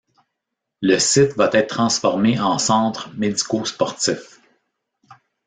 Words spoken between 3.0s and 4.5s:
médico-sportif.